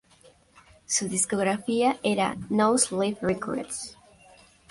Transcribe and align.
Su 0.87 1.07
Discográfica 1.07 1.97
era 2.01 2.35
No 2.49 2.75
Sleep 2.79 3.21
Records. 3.21 3.95